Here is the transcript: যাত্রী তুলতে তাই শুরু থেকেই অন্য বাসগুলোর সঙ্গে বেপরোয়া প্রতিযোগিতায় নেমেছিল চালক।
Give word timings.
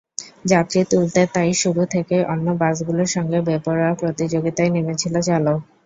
যাত্রী 0.45 0.79
তুলতে 0.91 1.21
তাই 1.33 1.51
শুরু 1.61 1.83
থেকেই 1.93 2.23
অন্য 2.33 2.47
বাসগুলোর 2.61 3.09
সঙ্গে 3.15 3.37
বেপরোয়া 3.47 3.93
প্রতিযোগিতায় 4.01 4.71
নেমেছিল 4.75 5.15
চালক। 5.27 5.59